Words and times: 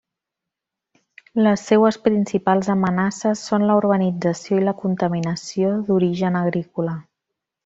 Les 1.47 1.65
seues 1.71 1.99
principals 2.07 2.71
amenaces 2.75 3.43
són 3.51 3.67
la 3.73 3.77
urbanització 3.83 4.59
i 4.63 4.67
la 4.71 4.75
contaminació 4.83 5.71
d'origen 5.91 6.41
agrícola. 6.45 6.99